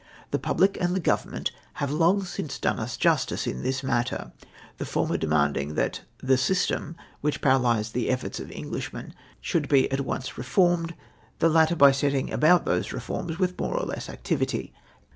[0.31, 4.31] The public and the Government have long since done us justice in this matter,
[4.79, 9.91] tlie former by demanding that' the system' which paralysed the efforts of Englishmen should be
[9.91, 10.95] at once reformed,
[11.37, 14.73] the latter by setting about those reforms with more or less activity.